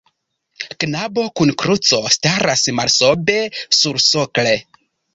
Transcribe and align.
Knabo 0.83 1.25
kun 1.41 1.53
kruco 1.63 2.01
staras 2.17 2.65
malsobe 2.81 3.39
sursokle. 3.81 4.61